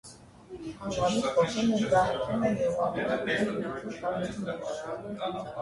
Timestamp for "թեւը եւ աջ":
2.23-2.97